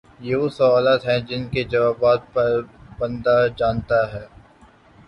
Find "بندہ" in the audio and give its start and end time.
2.99-3.37